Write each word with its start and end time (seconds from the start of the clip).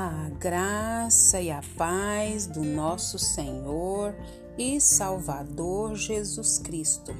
A 0.00 0.30
graça 0.38 1.40
e 1.40 1.50
a 1.50 1.60
paz 1.76 2.46
do 2.46 2.62
nosso 2.62 3.18
Senhor 3.18 4.14
e 4.56 4.80
Salvador 4.80 5.96
Jesus 5.96 6.60
Cristo. 6.60 7.12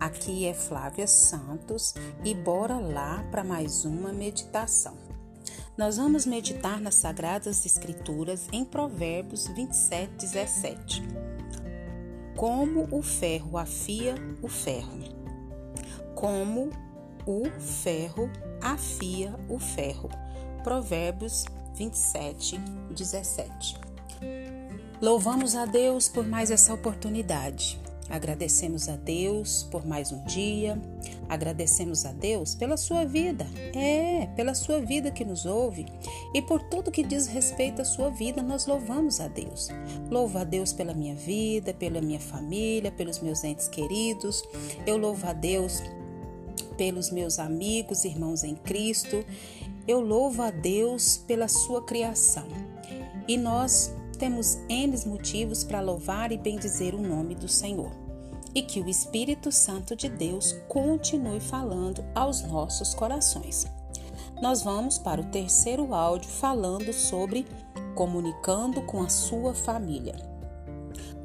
Aqui 0.00 0.44
é 0.44 0.52
Flávia 0.52 1.06
Santos 1.06 1.94
e 2.24 2.34
bora 2.34 2.74
lá 2.74 3.24
para 3.30 3.44
mais 3.44 3.84
uma 3.84 4.12
meditação. 4.12 4.96
Nós 5.76 5.96
vamos 5.96 6.26
meditar 6.26 6.80
nas 6.80 6.96
Sagradas 6.96 7.64
Escrituras 7.64 8.48
em 8.50 8.64
Provérbios 8.64 9.46
27, 9.46 10.10
17. 10.16 11.02
Como 12.34 12.88
o 12.90 13.00
ferro 13.00 13.56
afia 13.56 14.16
o 14.42 14.48
ferro. 14.48 14.98
Como 16.16 16.70
o 17.24 17.44
ferro 17.60 18.28
afia 18.60 19.38
o 19.48 19.60
ferro. 19.60 20.10
Provérbios 20.64 21.44
27, 21.44 21.57
17. 21.74 22.60
Louvamos 25.00 25.54
a 25.54 25.64
Deus 25.64 26.08
por 26.08 26.26
mais 26.26 26.50
essa 26.50 26.74
oportunidade. 26.74 27.78
Agradecemos 28.08 28.88
a 28.88 28.96
Deus 28.96 29.64
por 29.70 29.86
mais 29.86 30.10
um 30.10 30.24
dia. 30.24 30.80
Agradecemos 31.28 32.06
a 32.06 32.12
Deus 32.12 32.54
pela 32.54 32.76
sua 32.76 33.04
vida. 33.04 33.46
É, 33.74 34.26
pela 34.34 34.54
sua 34.54 34.80
vida 34.80 35.10
que 35.10 35.24
nos 35.24 35.44
ouve. 35.44 35.86
E 36.34 36.40
por 36.40 36.62
tudo 36.64 36.90
que 36.90 37.02
diz 37.02 37.26
respeito 37.26 37.82
à 37.82 37.84
sua 37.84 38.08
vida, 38.08 38.42
nós 38.42 38.66
louvamos 38.66 39.20
a 39.20 39.28
Deus. 39.28 39.68
Louvo 40.10 40.38
a 40.38 40.44
Deus 40.44 40.72
pela 40.72 40.94
minha 40.94 41.14
vida, 41.14 41.74
pela 41.74 42.00
minha 42.00 42.20
família, 42.20 42.90
pelos 42.90 43.20
meus 43.20 43.44
entes 43.44 43.68
queridos. 43.68 44.42
Eu 44.86 44.96
louvo 44.96 45.26
a 45.26 45.34
Deus 45.34 45.82
pelos 46.78 47.10
meus 47.10 47.38
amigos, 47.38 48.04
irmãos 48.04 48.42
em 48.42 48.54
Cristo. 48.54 49.22
Eu 49.88 50.02
louvo 50.02 50.42
a 50.42 50.50
Deus 50.50 51.16
pela 51.16 51.48
sua 51.48 51.82
criação. 51.82 52.46
E 53.26 53.38
nós 53.38 53.90
temos 54.18 54.58
N 54.68 54.94
motivos 55.06 55.64
para 55.64 55.80
louvar 55.80 56.30
e 56.30 56.36
bendizer 56.36 56.94
o 56.94 57.00
nome 57.00 57.34
do 57.34 57.48
Senhor. 57.48 57.90
E 58.54 58.60
que 58.60 58.82
o 58.82 58.88
Espírito 58.88 59.50
Santo 59.50 59.96
de 59.96 60.10
Deus 60.10 60.54
continue 60.68 61.40
falando 61.40 62.04
aos 62.14 62.42
nossos 62.42 62.94
corações. 62.94 63.66
Nós 64.42 64.62
vamos 64.62 64.98
para 64.98 65.22
o 65.22 65.30
terceiro 65.30 65.94
áudio 65.94 66.28
falando 66.28 66.92
sobre 66.92 67.46
comunicando 67.94 68.82
com 68.82 69.02
a 69.02 69.08
sua 69.08 69.54
família. 69.54 70.37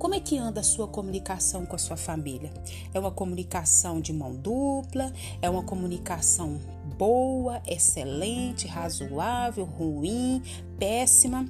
Como 0.04 0.16
é 0.16 0.20
que 0.20 0.38
anda 0.38 0.60
a 0.60 0.64
sua 0.64 0.86
comunicação 0.86 1.66
com 1.66 1.78
a 1.78 1.80
sua 1.80 1.96
família? 1.96 2.52
É 2.94 3.00
uma 3.00 3.10
comunicação 3.10 4.02
de 4.02 4.12
mão 4.12 4.36
dupla? 4.36 5.14
É 5.42 5.50
uma 5.50 5.64
comunicação 5.64 6.60
boa, 6.98 7.62
excelente, 7.66 8.68
razoável, 8.68 9.64
ruim, 9.64 10.44
péssima? 10.78 11.46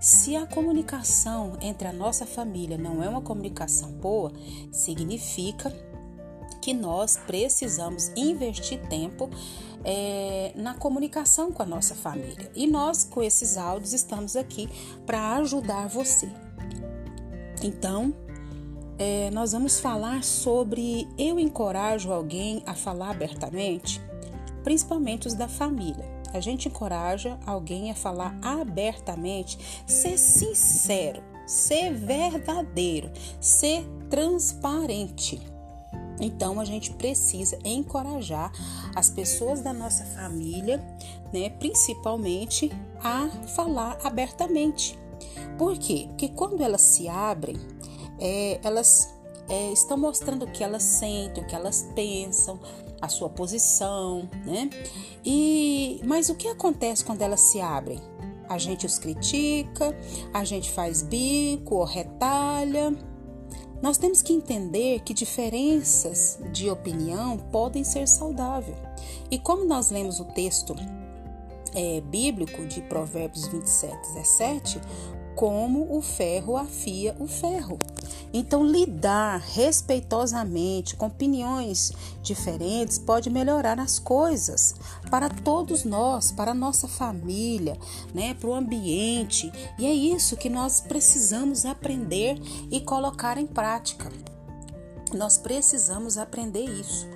Se 0.00 0.34
a 0.34 0.46
comunicação 0.46 1.58
entre 1.60 1.86
a 1.86 1.92
nossa 1.92 2.24
família 2.24 2.78
não 2.78 3.02
é 3.02 3.08
uma 3.10 3.20
comunicação 3.20 3.92
boa, 3.92 4.32
significa 4.72 5.70
que 6.62 6.72
nós 6.72 7.18
precisamos 7.18 8.10
investir 8.16 8.80
tempo 8.88 9.28
é, 9.84 10.54
na 10.56 10.72
comunicação 10.72 11.52
com 11.52 11.62
a 11.62 11.66
nossa 11.66 11.94
família. 11.94 12.50
E 12.54 12.66
nós, 12.66 13.04
com 13.04 13.22
esses 13.22 13.58
áudios, 13.58 13.92
estamos 13.92 14.34
aqui 14.34 14.66
para 15.04 15.36
ajudar 15.36 15.88
você. 15.88 16.32
Então, 17.62 18.14
é, 18.98 19.30
nós 19.30 19.52
vamos 19.52 19.78
falar 19.80 20.22
sobre 20.22 21.08
eu 21.18 21.38
encorajo 21.38 22.12
alguém 22.12 22.62
a 22.66 22.74
falar 22.74 23.10
abertamente, 23.10 24.00
principalmente 24.62 25.26
os 25.26 25.34
da 25.34 25.48
família. 25.48 26.04
A 26.32 26.40
gente 26.40 26.68
encoraja 26.68 27.38
alguém 27.46 27.90
a 27.90 27.94
falar 27.94 28.36
abertamente, 28.42 29.58
ser 29.86 30.18
sincero, 30.18 31.22
ser 31.46 31.92
verdadeiro, 31.92 33.10
ser 33.40 33.84
transparente. 34.08 35.40
Então 36.20 36.60
a 36.60 36.64
gente 36.64 36.92
precisa 36.92 37.58
encorajar 37.64 38.52
as 38.94 39.10
pessoas 39.10 39.60
da 39.60 39.72
nossa 39.72 40.04
família, 40.04 40.78
né, 41.32 41.50
principalmente 41.50 42.70
a 43.02 43.28
falar 43.48 43.98
abertamente. 44.04 45.01
Por 45.58 45.78
quê? 45.78 46.06
Porque 46.08 46.28
quando 46.28 46.62
elas 46.62 46.82
se 46.82 47.08
abrem, 47.08 47.56
é, 48.18 48.60
elas 48.62 49.12
é, 49.48 49.72
estão 49.72 49.96
mostrando 49.96 50.44
o 50.44 50.50
que 50.50 50.62
elas 50.62 50.82
sentem, 50.82 51.42
o 51.42 51.46
que 51.46 51.54
elas 51.54 51.88
pensam, 51.94 52.58
a 53.00 53.08
sua 53.08 53.28
posição, 53.28 54.28
né? 54.46 54.70
E 55.24 56.00
mas 56.04 56.28
o 56.28 56.34
que 56.34 56.48
acontece 56.48 57.04
quando 57.04 57.22
elas 57.22 57.40
se 57.40 57.60
abrem? 57.60 57.98
A 58.48 58.58
gente 58.58 58.86
os 58.86 58.98
critica, 58.98 59.96
a 60.32 60.44
gente 60.44 60.70
faz 60.70 61.02
bico 61.02 61.76
ou 61.76 61.84
retalha. 61.84 62.96
Nós 63.82 63.98
temos 63.98 64.22
que 64.22 64.32
entender 64.32 65.00
que 65.00 65.12
diferenças 65.12 66.38
de 66.52 66.70
opinião 66.70 67.36
podem 67.36 67.82
ser 67.82 68.06
saudáveis. 68.06 68.76
E 69.30 69.38
como 69.38 69.64
nós 69.64 69.90
lemos 69.90 70.20
o 70.20 70.24
texto 70.26 70.76
é, 71.74 72.00
bíblico 72.00 72.64
de 72.66 72.80
Provérbios 72.82 73.46
27, 73.48 73.96
17, 74.14 74.80
como 75.34 75.96
o 75.96 76.02
ferro 76.02 76.56
afia 76.56 77.16
o 77.18 77.26
ferro. 77.26 77.78
Então, 78.34 78.64
lidar 78.64 79.40
respeitosamente 79.40 80.96
com 80.96 81.06
opiniões 81.06 81.92
diferentes 82.22 82.98
pode 82.98 83.28
melhorar 83.28 83.78
as 83.78 83.98
coisas 83.98 84.74
para 85.10 85.28
todos 85.28 85.84
nós, 85.84 86.32
para 86.32 86.52
a 86.52 86.54
nossa 86.54 86.88
família, 86.88 87.76
né, 88.14 88.32
para 88.34 88.48
o 88.48 88.54
ambiente. 88.54 89.52
E 89.78 89.86
é 89.86 89.92
isso 89.92 90.36
que 90.36 90.48
nós 90.48 90.80
precisamos 90.80 91.66
aprender 91.66 92.38
e 92.70 92.80
colocar 92.80 93.36
em 93.36 93.46
prática. 93.46 94.10
Nós 95.14 95.36
precisamos 95.36 96.16
aprender 96.16 96.64
isso. 96.64 97.06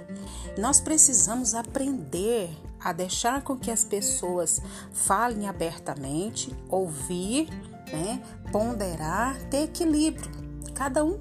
Nós 0.59 0.81
precisamos 0.81 1.55
aprender 1.55 2.51
a 2.89 2.93
deixar 2.93 3.43
com 3.43 3.57
que 3.57 3.71
as 3.71 3.85
pessoas 3.85 4.61
falem 4.93 5.49
abertamente, 5.49 6.55
ouvir 6.69 7.49
né? 7.93 8.23
Ponderar, 8.51 9.37
ter 9.49 9.65
equilíbrio. 9.65 10.31
Cada 10.75 11.05
um 11.05 11.19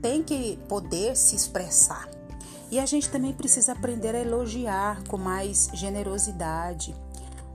tem 0.00 0.22
que 0.22 0.58
poder 0.68 1.16
se 1.16 1.36
expressar. 1.36 2.08
E 2.70 2.78
a 2.78 2.86
gente 2.86 3.08
também 3.08 3.32
precisa 3.32 3.72
aprender 3.72 4.14
a 4.14 4.20
elogiar 4.20 5.02
com 5.04 5.16
mais 5.16 5.68
generosidade. 5.74 6.94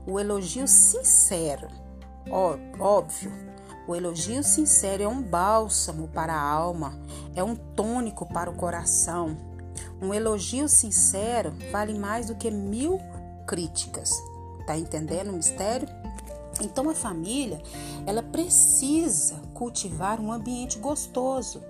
O 0.06 0.20
elogio 0.20 0.68
sincero, 0.68 1.68
ó, 2.30 2.56
óbvio, 2.78 3.32
o 3.88 3.94
elogio 3.94 4.42
sincero 4.42 5.02
é 5.02 5.08
um 5.08 5.22
bálsamo 5.22 6.08
para 6.08 6.34
a 6.34 6.40
alma, 6.40 6.98
é 7.34 7.42
um 7.42 7.54
tônico 7.54 8.26
para 8.26 8.50
o 8.50 8.54
coração. 8.54 9.36
Um 10.00 10.12
elogio 10.12 10.68
sincero 10.68 11.54
vale 11.72 11.98
mais 11.98 12.26
do 12.26 12.34
que 12.34 12.50
mil 12.50 13.00
críticas. 13.46 14.12
Tá 14.66 14.76
entendendo 14.76 15.30
o 15.30 15.34
mistério? 15.34 15.88
Então 16.60 16.88
a 16.88 16.94
família, 16.94 17.62
ela 18.06 18.22
precisa 18.22 19.36
cultivar 19.52 20.20
um 20.20 20.32
ambiente 20.32 20.78
gostoso, 20.78 21.62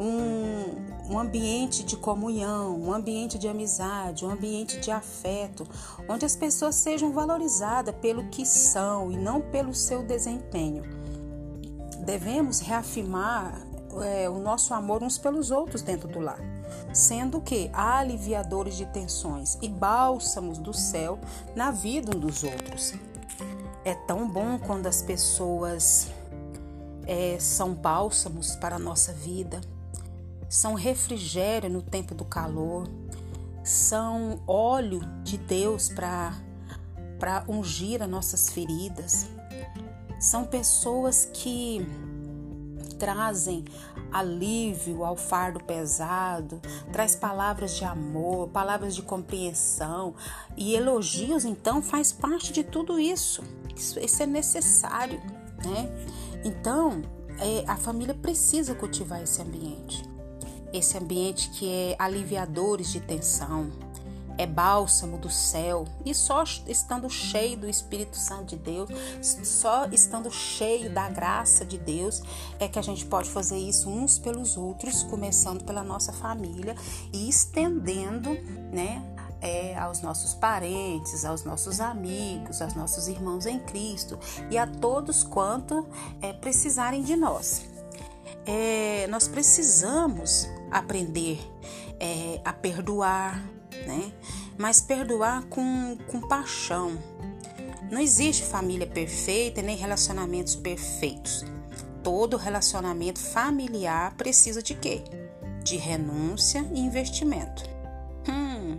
um, 0.00 1.12
um, 1.12 1.18
ambiente 1.18 1.84
de 1.84 1.96
comunhão, 1.96 2.78
um 2.78 2.92
ambiente 2.92 3.38
de 3.38 3.48
amizade, 3.48 4.24
um 4.24 4.30
ambiente 4.30 4.78
de 4.80 4.90
afeto, 4.90 5.66
onde 6.08 6.24
as 6.24 6.36
pessoas 6.36 6.74
sejam 6.74 7.12
valorizadas 7.12 7.94
pelo 7.96 8.24
que 8.28 8.44
são 8.44 9.10
e 9.10 9.16
não 9.16 9.40
pelo 9.40 9.74
seu 9.74 10.02
desempenho. 10.02 10.82
Devemos 12.04 12.60
reafirmar 12.60 13.66
é, 14.02 14.28
o 14.28 14.38
nosso 14.38 14.74
amor 14.74 15.02
uns 15.02 15.18
pelos 15.18 15.50
outros 15.50 15.82
dentro 15.82 16.08
do 16.08 16.20
lar, 16.20 16.40
sendo 16.96 17.42
que 17.42 17.70
aliviadores 17.74 18.74
de 18.74 18.86
tensões 18.86 19.58
e 19.60 19.68
bálsamos 19.68 20.56
do 20.56 20.72
céu 20.72 21.18
na 21.54 21.70
vida 21.70 22.16
um 22.16 22.18
dos 22.18 22.42
outros. 22.42 22.94
É 23.84 23.94
tão 23.94 24.28
bom 24.28 24.58
quando 24.58 24.86
as 24.86 25.02
pessoas 25.02 26.08
é, 27.06 27.36
são 27.38 27.74
bálsamos 27.74 28.56
para 28.56 28.76
a 28.76 28.78
nossa 28.78 29.12
vida, 29.12 29.60
são 30.48 30.72
refrigério 30.72 31.68
no 31.68 31.82
tempo 31.82 32.14
do 32.14 32.24
calor, 32.24 32.88
são 33.62 34.40
óleo 34.46 35.00
de 35.22 35.36
Deus 35.36 35.90
para 35.90 37.44
ungir 37.46 38.02
as 38.02 38.08
nossas 38.08 38.48
feridas. 38.48 39.26
São 40.18 40.44
pessoas 40.44 41.28
que 41.30 41.86
trazem 42.98 43.64
alívio 44.12 45.04
ao 45.04 45.16
fardo 45.16 45.62
pesado, 45.62 46.60
traz 46.92 47.14
palavras 47.14 47.76
de 47.76 47.84
amor, 47.84 48.48
palavras 48.48 48.94
de 48.94 49.02
compreensão 49.02 50.14
e 50.56 50.74
elogios, 50.74 51.44
então 51.44 51.82
faz 51.82 52.12
parte 52.12 52.52
de 52.52 52.64
tudo 52.64 52.98
isso. 52.98 53.42
Isso, 53.74 53.98
isso 54.00 54.22
é 54.22 54.26
necessário, 54.26 55.20
né? 55.64 55.90
Então, 56.44 57.02
é, 57.38 57.64
a 57.66 57.76
família 57.76 58.14
precisa 58.14 58.74
cultivar 58.74 59.22
esse 59.22 59.40
ambiente. 59.42 60.02
Esse 60.72 60.96
ambiente 60.98 61.50
que 61.50 61.68
é 61.68 61.96
aliviadores 61.98 62.90
de 62.90 63.00
tensão, 63.00 63.70
é 64.38 64.46
bálsamo 64.46 65.18
do 65.18 65.30
céu. 65.30 65.86
E 66.04 66.14
só 66.14 66.44
estando 66.66 67.08
cheio 67.08 67.56
do 67.56 67.68
Espírito 67.68 68.16
Santo 68.16 68.46
de 68.46 68.56
Deus, 68.56 68.88
só 69.20 69.86
estando 69.86 70.30
cheio 70.30 70.90
da 70.90 71.08
graça 71.08 71.64
de 71.64 71.78
Deus, 71.78 72.22
é 72.58 72.68
que 72.68 72.78
a 72.78 72.82
gente 72.82 73.04
pode 73.06 73.30
fazer 73.30 73.58
isso 73.58 73.88
uns 73.88 74.18
pelos 74.18 74.56
outros, 74.56 75.02
começando 75.02 75.64
pela 75.64 75.82
nossa 75.82 76.12
família 76.12 76.74
e 77.12 77.28
estendendo, 77.28 78.30
né? 78.72 79.02
É, 79.38 79.78
aos 79.78 80.00
nossos 80.00 80.32
parentes, 80.32 81.24
aos 81.24 81.44
nossos 81.44 81.78
amigos, 81.78 82.62
aos 82.62 82.72
nossos 82.74 83.06
irmãos 83.06 83.44
em 83.44 83.58
Cristo 83.60 84.18
e 84.50 84.56
a 84.56 84.66
todos 84.66 85.22
quanto 85.22 85.86
é, 86.22 86.32
precisarem 86.32 87.02
de 87.02 87.14
nós. 87.14 87.62
É, 88.46 89.06
nós 89.08 89.28
precisamos 89.28 90.48
aprender 90.70 91.38
é, 92.00 92.40
a 92.44 92.52
perdoar, 92.52 93.42
né? 93.86 94.12
Mas 94.58 94.80
perdoar 94.80 95.44
com, 95.44 95.96
com 96.08 96.20
paixão. 96.20 96.98
Não 97.90 98.00
existe 98.00 98.44
família 98.44 98.86
perfeita 98.86 99.62
nem 99.62 99.76
relacionamentos 99.76 100.56
perfeitos. 100.56 101.44
Todo 102.02 102.36
relacionamento 102.36 103.20
familiar 103.20 104.14
precisa 104.16 104.62
de 104.62 104.74
quê? 104.74 105.02
De 105.62 105.76
renúncia 105.76 106.68
e 106.74 106.80
investimento. 106.80 107.64
Hum, 108.28 108.78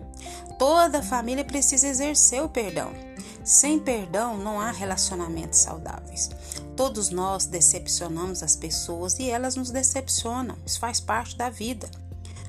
toda 0.59 1.01
família 1.01 1.43
precisa 1.43 1.87
exercer 1.87 2.43
o 2.43 2.49
perdão. 2.49 2.91
Sem 3.43 3.79
perdão 3.79 4.37
não 4.37 4.59
há 4.59 4.71
relacionamentos 4.71 5.59
saudáveis. 5.59 6.29
Todos 6.75 7.09
nós 7.09 7.45
decepcionamos 7.45 8.43
as 8.43 8.55
pessoas 8.55 9.17
e 9.19 9.29
elas 9.29 9.55
nos 9.55 9.71
decepcionam. 9.71 10.57
Isso 10.65 10.79
faz 10.79 10.99
parte 10.99 11.37
da 11.37 11.49
vida. 11.49 11.89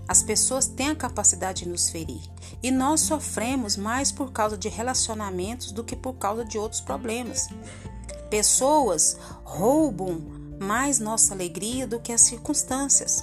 As 0.09 0.23
pessoas 0.23 0.67
têm 0.67 0.89
a 0.89 0.97
capacidade 0.97 1.65
de 1.65 1.69
nos 1.69 1.91
ferir 1.91 2.23
e 2.63 2.71
nós 2.71 3.03
sofremos 3.03 3.77
mais 3.77 4.11
por 4.11 4.33
causa 4.33 4.57
de 4.57 4.71
relacionamentos 4.71 5.71
do 5.71 5.85
que 5.85 5.95
por 5.95 6.15
causa 6.15 6.47
de 6.47 6.57
outros 6.57 6.81
problemas. 6.81 7.49
Pessoas 8.31 9.19
roubam 9.45 10.19
mais 10.59 10.99
nossa 10.99 11.35
alegria 11.35 11.87
do 11.87 12.01
que 12.01 12.13
as 12.13 12.23
circunstâncias. 12.23 13.23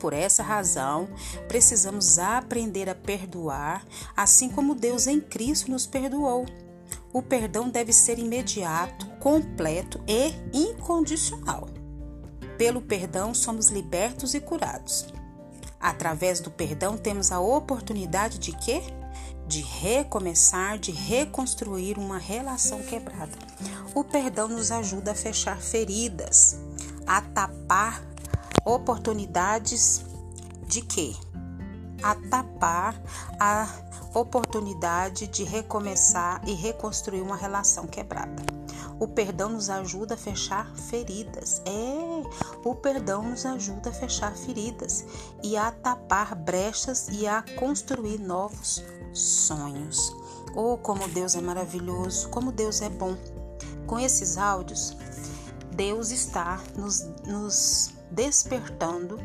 Por 0.00 0.14
essa 0.14 0.42
razão, 0.42 1.08
precisamos 1.46 2.18
aprender 2.18 2.88
a 2.88 2.94
perdoar, 2.94 3.84
assim 4.16 4.48
como 4.48 4.74
Deus 4.74 5.06
em 5.06 5.20
Cristo 5.20 5.70
nos 5.70 5.86
perdoou. 5.86 6.46
O 7.12 7.20
perdão 7.20 7.68
deve 7.68 7.92
ser 7.92 8.18
imediato, 8.18 9.06
completo 9.18 10.00
e 10.06 10.32
incondicional. 10.56 11.68
Pelo 12.56 12.80
perdão, 12.80 13.34
somos 13.34 13.68
libertos 13.68 14.34
e 14.34 14.40
curados. 14.40 15.06
Através 15.80 16.40
do 16.40 16.50
perdão, 16.50 16.96
temos 16.96 17.30
a 17.30 17.40
oportunidade 17.40 18.38
de 18.38 18.52
quê? 18.52 18.82
De 19.46 19.60
recomeçar, 19.60 20.78
de 20.78 20.90
reconstruir 20.90 21.98
uma 21.98 22.18
relação 22.18 22.82
quebrada. 22.82 23.32
O 23.94 24.04
perdão 24.04 24.48
nos 24.48 24.70
ajuda 24.70 25.12
a 25.12 25.14
fechar 25.14 25.60
feridas, 25.60 26.58
a 27.06 27.20
tapar 27.22 28.02
oportunidades 28.64 30.04
de 30.66 30.82
quê? 30.82 31.14
A 32.02 32.14
tapar 32.14 33.00
a 33.40 33.68
oportunidade 34.14 35.26
de 35.28 35.44
recomeçar 35.44 36.42
e 36.46 36.52
reconstruir 36.52 37.20
uma 37.20 37.36
relação 37.36 37.86
quebrada. 37.86 38.57
O 39.00 39.06
perdão 39.06 39.50
nos 39.50 39.70
ajuda 39.70 40.14
a 40.14 40.18
fechar 40.18 40.74
feridas. 40.74 41.62
É, 41.64 42.22
o 42.64 42.74
perdão 42.74 43.22
nos 43.22 43.46
ajuda 43.46 43.90
a 43.90 43.92
fechar 43.92 44.34
feridas 44.34 45.04
e 45.42 45.56
a 45.56 45.70
tapar 45.70 46.34
brechas 46.34 47.08
e 47.08 47.26
a 47.26 47.44
construir 47.56 48.18
novos 48.18 48.82
sonhos. 49.12 50.12
Oh, 50.54 50.76
como 50.76 51.06
Deus 51.08 51.36
é 51.36 51.40
maravilhoso, 51.40 52.28
como 52.30 52.50
Deus 52.50 52.82
é 52.82 52.88
bom. 52.88 53.16
Com 53.86 53.98
esses 53.98 54.36
áudios, 54.36 54.96
Deus 55.72 56.10
está 56.10 56.60
nos, 56.76 57.02
nos 57.24 57.92
despertando 58.10 59.18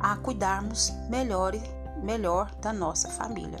a 0.00 0.16
cuidarmos 0.16 0.92
melhor, 1.08 1.54
melhor 2.02 2.54
da 2.56 2.72
nossa 2.72 3.08
família. 3.08 3.58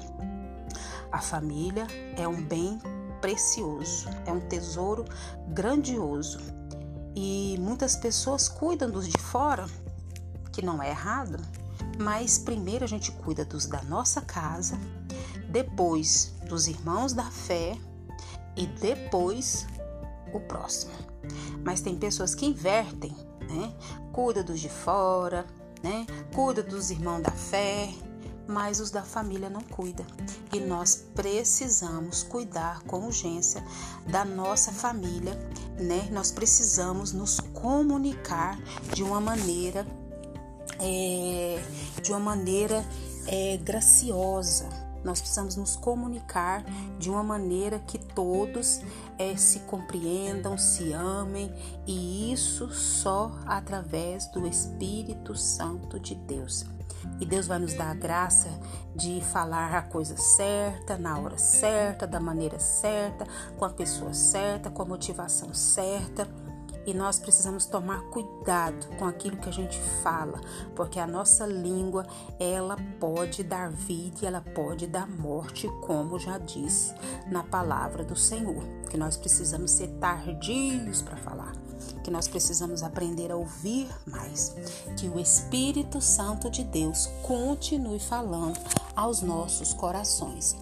A 1.10 1.20
família 1.20 1.86
é 2.16 2.28
um 2.28 2.42
bem 2.42 2.78
precioso, 3.24 4.06
é 4.26 4.32
um 4.32 4.40
tesouro 4.40 5.02
grandioso. 5.48 6.38
E 7.16 7.56
muitas 7.58 7.96
pessoas 7.96 8.50
cuidam 8.50 8.90
dos 8.90 9.08
de 9.08 9.18
fora, 9.18 9.64
que 10.52 10.60
não 10.60 10.82
é 10.82 10.90
errado, 10.90 11.38
mas 11.98 12.36
primeiro 12.36 12.84
a 12.84 12.86
gente 12.86 13.10
cuida 13.10 13.42
dos 13.42 13.64
da 13.64 13.82
nossa 13.84 14.20
casa, 14.20 14.78
depois 15.48 16.34
dos 16.46 16.68
irmãos 16.68 17.14
da 17.14 17.24
fé 17.30 17.78
e 18.54 18.66
depois 18.66 19.66
o 20.30 20.40
próximo. 20.40 20.92
Mas 21.64 21.80
tem 21.80 21.96
pessoas 21.96 22.34
que 22.34 22.44
invertem, 22.44 23.16
né? 23.40 23.72
Cuida 24.12 24.44
dos 24.44 24.60
de 24.60 24.68
fora, 24.68 25.46
né? 25.82 26.06
Cuida 26.34 26.62
dos 26.62 26.90
irmãos 26.90 27.22
da 27.22 27.30
fé, 27.30 27.88
mas 28.46 28.80
os 28.80 28.90
da 28.90 29.02
família 29.02 29.48
não 29.48 29.60
cuidam. 29.60 30.06
E 30.52 30.60
nós 30.60 31.04
precisamos 31.14 32.22
cuidar 32.22 32.82
com 32.82 33.06
urgência 33.06 33.64
da 34.06 34.24
nossa 34.24 34.72
família, 34.72 35.34
né? 35.78 36.08
Nós 36.12 36.30
precisamos 36.30 37.12
nos 37.12 37.40
comunicar 37.40 38.58
de 38.92 39.02
uma 39.02 39.20
maneira, 39.20 39.86
é, 40.78 41.62
de 42.02 42.10
uma 42.10 42.20
maneira 42.20 42.84
é, 43.26 43.56
graciosa. 43.58 44.83
Nós 45.04 45.20
precisamos 45.20 45.56
nos 45.56 45.76
comunicar 45.76 46.64
de 46.98 47.10
uma 47.10 47.22
maneira 47.22 47.78
que 47.78 47.98
todos 47.98 48.80
é, 49.18 49.36
se 49.36 49.60
compreendam, 49.60 50.56
se 50.56 50.92
amem, 50.92 51.54
e 51.86 52.32
isso 52.32 52.72
só 52.72 53.30
através 53.46 54.26
do 54.28 54.46
Espírito 54.46 55.36
Santo 55.36 56.00
de 56.00 56.14
Deus. 56.14 56.64
E 57.20 57.26
Deus 57.26 57.46
vai 57.46 57.58
nos 57.58 57.74
dar 57.74 57.90
a 57.90 57.94
graça 57.94 58.48
de 58.94 59.20
falar 59.20 59.74
a 59.74 59.82
coisa 59.82 60.16
certa, 60.16 60.96
na 60.96 61.18
hora 61.18 61.36
certa, 61.36 62.06
da 62.06 62.18
maneira 62.18 62.58
certa, 62.58 63.26
com 63.58 63.64
a 63.64 63.70
pessoa 63.70 64.14
certa, 64.14 64.70
com 64.70 64.82
a 64.82 64.86
motivação 64.86 65.52
certa. 65.52 66.26
E 66.86 66.92
nós 66.92 67.18
precisamos 67.18 67.66
tomar 67.66 68.02
cuidado 68.10 68.86
com 68.98 69.04
aquilo 69.04 69.36
que 69.36 69.48
a 69.48 69.52
gente 69.52 69.78
fala, 70.02 70.40
porque 70.74 70.98
a 70.98 71.06
nossa 71.06 71.46
língua, 71.46 72.06
ela 72.38 72.76
pode 73.00 73.42
dar 73.42 73.70
vida 73.70 74.18
e 74.22 74.26
ela 74.26 74.40
pode 74.40 74.86
dar 74.86 75.08
morte, 75.08 75.68
como 75.80 76.18
já 76.18 76.38
disse 76.38 76.94
na 77.26 77.42
palavra 77.42 78.04
do 78.04 78.16
Senhor, 78.16 78.62
que 78.90 78.96
nós 78.96 79.16
precisamos 79.16 79.70
ser 79.70 79.88
tardios 79.98 81.02
para 81.02 81.16
falar 81.16 81.52
que 82.02 82.10
nós 82.10 82.28
precisamos 82.28 82.82
aprender 82.82 83.32
a 83.32 83.36
ouvir 83.36 83.88
mais, 84.06 84.54
que 84.96 85.08
o 85.08 85.18
Espírito 85.18 86.00
Santo 86.00 86.50
de 86.50 86.62
Deus 86.62 87.08
continue 87.22 87.98
falando 87.98 88.58
aos 88.94 89.22
nossos 89.22 89.72
corações. 89.72 90.56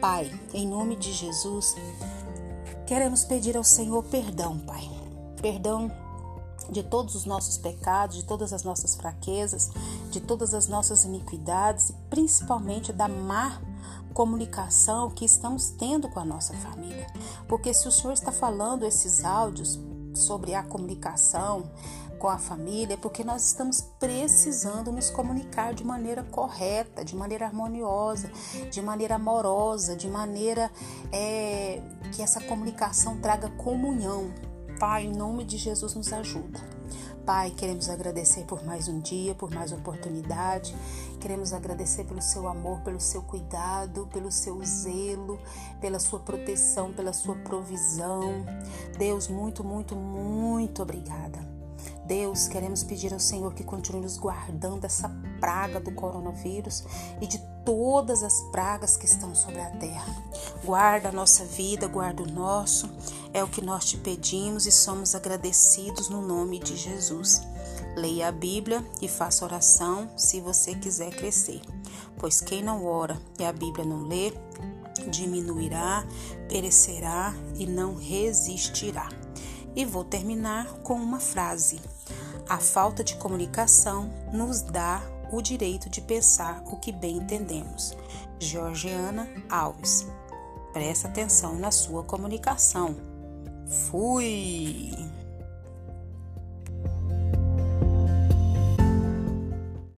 Pai, 0.00 0.30
em 0.52 0.66
nome 0.66 0.96
de 0.96 1.12
Jesus, 1.12 1.74
queremos 2.86 3.24
pedir 3.24 3.56
ao 3.56 3.64
Senhor 3.64 4.02
perdão, 4.04 4.58
Pai. 4.58 4.95
Perdão 5.40 5.90
de 6.70 6.82
todos 6.82 7.14
os 7.14 7.24
nossos 7.24 7.58
pecados, 7.58 8.16
de 8.16 8.24
todas 8.24 8.52
as 8.52 8.64
nossas 8.64 8.96
fraquezas, 8.96 9.70
de 10.10 10.20
todas 10.20 10.54
as 10.54 10.68
nossas 10.68 11.04
iniquidades 11.04 11.90
e 11.90 11.92
principalmente 12.10 12.92
da 12.92 13.08
má 13.08 13.60
comunicação 14.12 15.10
que 15.10 15.24
estamos 15.24 15.70
tendo 15.70 16.08
com 16.08 16.18
a 16.18 16.24
nossa 16.24 16.54
família. 16.54 17.06
Porque 17.46 17.74
se 17.74 17.86
o 17.86 17.92
Senhor 17.92 18.14
está 18.14 18.32
falando 18.32 18.86
esses 18.86 19.24
áudios 19.24 19.78
sobre 20.14 20.54
a 20.54 20.62
comunicação 20.62 21.70
com 22.18 22.28
a 22.28 22.38
família, 22.38 22.96
porque 22.96 23.22
nós 23.22 23.46
estamos 23.46 23.82
precisando 24.00 24.90
nos 24.90 25.10
comunicar 25.10 25.74
de 25.74 25.84
maneira 25.84 26.22
correta, 26.24 27.04
de 27.04 27.14
maneira 27.14 27.44
harmoniosa, 27.44 28.30
de 28.70 28.80
maneira 28.80 29.16
amorosa, 29.16 29.94
de 29.94 30.08
maneira 30.08 30.70
é, 31.12 31.82
que 32.12 32.22
essa 32.22 32.40
comunicação 32.40 33.18
traga 33.20 33.50
comunhão. 33.50 34.32
Pai, 34.78 35.06
em 35.06 35.12
nome 35.12 35.44
de 35.44 35.56
Jesus, 35.56 35.94
nos 35.94 36.12
ajuda. 36.12 36.60
Pai, 37.24 37.50
queremos 37.50 37.88
agradecer 37.88 38.42
por 38.42 38.62
mais 38.62 38.88
um 38.88 39.00
dia, 39.00 39.34
por 39.34 39.50
mais 39.50 39.72
oportunidade. 39.72 40.76
Queremos 41.18 41.54
agradecer 41.54 42.04
pelo 42.04 42.20
seu 42.20 42.46
amor, 42.46 42.80
pelo 42.82 43.00
seu 43.00 43.22
cuidado, 43.22 44.06
pelo 44.12 44.30
seu 44.30 44.62
zelo, 44.62 45.38
pela 45.80 45.98
sua 45.98 46.20
proteção, 46.20 46.92
pela 46.92 47.14
sua 47.14 47.36
provisão. 47.36 48.44
Deus, 48.98 49.28
muito, 49.28 49.64
muito, 49.64 49.96
muito 49.96 50.82
obrigada. 50.82 51.38
Deus, 52.04 52.46
queremos 52.46 52.84
pedir 52.84 53.12
ao 53.14 53.18
Senhor 53.18 53.54
que 53.54 53.64
continue 53.64 54.02
nos 54.02 54.18
guardando 54.18 54.82
dessa 54.82 55.08
praga 55.40 55.80
do 55.80 55.90
coronavírus 55.92 56.84
e 57.20 57.26
de 57.26 57.38
todas 57.64 58.22
as 58.22 58.40
pragas 58.52 58.96
que 58.96 59.06
estão 59.06 59.34
sobre 59.34 59.60
a 59.60 59.70
terra. 59.70 60.14
Guarda 60.64 61.08
a 61.08 61.12
nossa 61.12 61.44
vida, 61.44 61.88
guarda 61.88 62.22
o 62.22 62.30
nosso. 62.30 62.88
É 63.32 63.42
o 63.42 63.48
que 63.48 63.62
nós 63.62 63.84
te 63.84 63.96
pedimos 63.96 64.66
e 64.66 64.72
somos 64.72 65.14
agradecidos 65.14 66.08
no 66.08 66.22
nome 66.22 66.58
de 66.58 66.76
Jesus. 66.76 67.42
Leia 67.96 68.28
a 68.28 68.32
Bíblia 68.32 68.84
e 69.00 69.08
faça 69.08 69.44
oração 69.44 70.10
se 70.16 70.40
você 70.40 70.74
quiser 70.74 71.10
crescer. 71.10 71.60
pois 72.18 72.40
quem 72.40 72.62
não 72.62 72.84
ora 72.86 73.20
e 73.38 73.44
a 73.44 73.52
Bíblia 73.52 73.84
não 73.84 74.06
lê, 74.06 74.32
diminuirá, 75.10 76.06
perecerá 76.48 77.34
e 77.56 77.66
não 77.66 77.94
resistirá. 77.94 79.08
E 79.74 79.84
vou 79.84 80.04
terminar 80.04 80.66
com 80.78 80.94
uma 80.94 81.20
frase. 81.20 81.80
A 82.48 82.58
falta 82.58 83.04
de 83.04 83.16
comunicação 83.16 84.10
nos 84.32 84.62
dá 84.62 85.02
o 85.32 85.42
direito 85.42 85.90
de 85.90 86.00
pensar 86.00 86.62
o 86.66 86.76
que 86.76 86.92
bem 86.92 87.18
entendemos. 87.18 87.96
Georgiana 88.38 89.28
Alves. 89.50 90.06
Presta 90.72 91.08
atenção 91.08 91.58
na 91.58 91.70
sua 91.70 92.02
comunicação. 92.04 93.15
Fui! 93.68 95.05